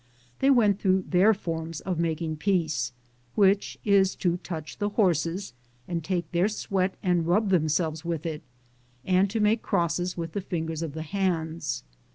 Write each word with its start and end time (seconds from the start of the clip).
They 0.39 0.49
went 0.49 0.79
through 0.79 1.05
their 1.09 1.31
forma 1.31 1.73
of 1.85 1.99
making 1.99 2.37
peace, 2.37 2.91
which 3.35 3.77
is 3.85 4.15
to 4.15 4.37
touch 4.37 4.79
the 4.79 4.89
horses 4.89 5.53
and 5.87 6.03
take 6.03 6.31
their 6.31 6.47
sweat 6.47 6.95
and 7.03 7.27
rub 7.27 7.49
themselves 7.49 8.03
with 8.03 8.25
it, 8.25 8.41
and 9.05 9.29
to 9.29 9.39
make 9.39 9.61
crosses 9.61 10.17
with 10.17 10.31
the 10.31 10.41
fingers 10.41 10.81
of 10.81 10.93
the 10.95 11.03
hands. 11.03 11.83